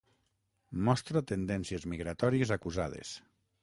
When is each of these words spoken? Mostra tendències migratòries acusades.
Mostra 0.87 1.23
tendències 1.33 1.87
migratòries 1.95 2.59
acusades. 2.61 3.19